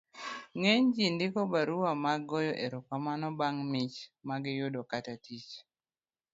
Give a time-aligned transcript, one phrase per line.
[0.57, 5.51] ng'eny ji ndiko barupe mag goyo erokamano bang' mich ma giyudo kata tich